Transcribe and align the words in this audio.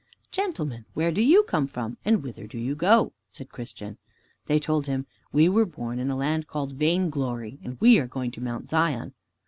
"Gentlemen, 0.31 0.85
where 0.95 1.11
do 1.11 1.21
you 1.21 1.43
come 1.43 1.67
from 1.67 1.95
and 2.03 2.23
whither 2.23 2.47
do 2.47 2.57
you 2.57 2.73
go?" 2.73 3.13
said 3.31 3.51
Christian. 3.51 3.99
They 4.47 4.57
told 4.57 4.87
him, 4.87 5.05
"We 5.31 5.47
were 5.47 5.63
born 5.67 5.99
in 5.99 6.09
a 6.09 6.15
land 6.15 6.47
called 6.47 6.73
Vainglory, 6.73 7.59
and 7.63 7.79
we 7.79 7.99
are 7.99 8.07
going 8.07 8.31
to 8.31 8.41
Mount 8.41 8.67
Zion." 8.67 9.13